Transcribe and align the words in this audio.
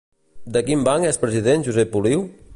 De 0.55 0.63
quin 0.69 0.85
banc 0.87 1.07
és 1.11 1.23
president 1.27 1.69
Josep 1.69 2.01
Oliu? 2.03 2.27